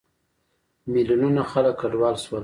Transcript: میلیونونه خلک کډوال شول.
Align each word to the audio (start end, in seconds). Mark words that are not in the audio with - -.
میلیونونه 0.91 1.41
خلک 1.51 1.75
کډوال 1.81 2.15
شول. 2.23 2.39